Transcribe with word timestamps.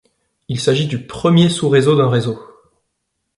Il 0.47 0.59
s'agit 0.59 0.87
du 0.87 1.05
premier 1.05 1.47
sous-réseau 1.47 1.95
d'un 1.95 2.09
réseau. 2.09 2.39